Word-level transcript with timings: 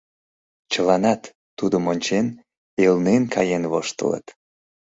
Чыланат, 0.71 1.21
тудым 1.57 1.83
ончен, 1.91 2.27
элнен 2.85 3.23
каен 3.33 3.63
воштылыт. 3.71 4.25